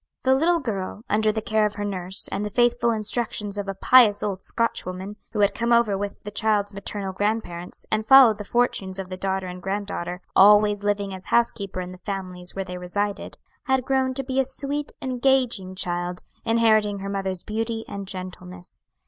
"The 0.23 0.33
little 0.33 0.59
girl, 0.59 1.03
under 1.11 1.31
the 1.31 1.43
care 1.43 1.67
of 1.67 1.75
her 1.75 1.85
nurse 1.85 2.27
and 2.29 2.43
the 2.43 2.49
faithful 2.49 2.89
instructions 2.89 3.59
of 3.59 3.67
a 3.67 3.75
pious 3.75 4.23
old 4.23 4.43
Scotchwoman 4.43 5.15
who 5.31 5.41
had 5.41 5.53
come 5.53 5.71
over 5.71 5.95
with 5.95 6.23
the 6.23 6.31
child's 6.31 6.73
maternal 6.73 7.13
grandparents, 7.13 7.85
and 7.91 8.03
followed 8.03 8.39
the 8.39 8.43
fortunes 8.43 8.97
of 8.97 9.09
the 9.09 9.15
daughter 9.15 9.45
and 9.45 9.61
granddaughter, 9.61 10.23
always 10.35 10.83
living 10.83 11.13
as 11.13 11.25
housekeeper 11.27 11.81
in 11.81 11.91
the 11.91 11.99
families 11.99 12.55
where 12.55 12.65
they 12.65 12.79
resided 12.79 13.37
had 13.65 13.85
grown 13.85 14.15
to 14.15 14.23
be 14.23 14.39
a 14.39 14.45
sweet, 14.45 14.91
engaging 15.03 15.75
child, 15.75 16.23
inheriting 16.43 16.97
her 16.97 17.09
mother's 17.09 17.43
beauty 17.43 17.85
and 17.87 18.07
gentleness. 18.07 18.85